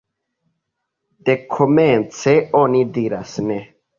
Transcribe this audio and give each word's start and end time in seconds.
Dekomence, 1.29 2.35
oni 2.63 2.83
diras 2.97 3.37
Ne! 3.51 3.63